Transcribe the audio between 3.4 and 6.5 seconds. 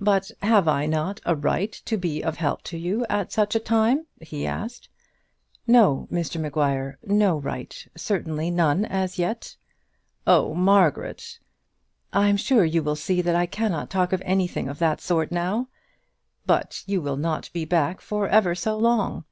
a time?" he asked. "No, Mr